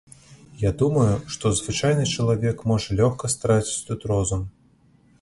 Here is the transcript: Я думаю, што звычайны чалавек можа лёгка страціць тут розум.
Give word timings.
Я 0.61 0.71
думаю, 0.81 1.11
што 1.35 1.51
звычайны 1.59 2.03
чалавек 2.15 2.67
можа 2.75 2.99
лёгка 3.03 3.33
страціць 3.37 3.81
тут 3.91 4.11
розум. 4.15 4.43